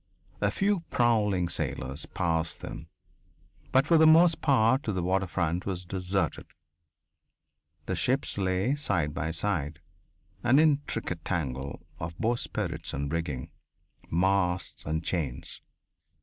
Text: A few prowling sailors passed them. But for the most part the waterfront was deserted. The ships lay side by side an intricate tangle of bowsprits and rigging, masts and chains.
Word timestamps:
A 0.41 0.49
few 0.49 0.79
prowling 0.89 1.47
sailors 1.47 2.07
passed 2.07 2.61
them. 2.61 2.87
But 3.71 3.85
for 3.85 3.99
the 3.99 4.07
most 4.07 4.41
part 4.41 4.81
the 4.81 5.03
waterfront 5.03 5.67
was 5.67 5.85
deserted. 5.85 6.47
The 7.85 7.95
ships 7.95 8.39
lay 8.39 8.73
side 8.73 9.13
by 9.13 9.29
side 9.29 9.79
an 10.41 10.57
intricate 10.57 11.23
tangle 11.23 11.83
of 11.99 12.17
bowsprits 12.17 12.95
and 12.95 13.13
rigging, 13.13 13.51
masts 14.09 14.87
and 14.87 15.03
chains. 15.03 15.61